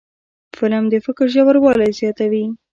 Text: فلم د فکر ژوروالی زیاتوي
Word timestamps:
فلم 0.57 0.83
د 0.93 0.95
فکر 1.05 1.25
ژوروالی 1.33 1.91
زیاتوي 1.99 2.45